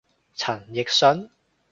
[0.33, 1.29] 陳奕迅？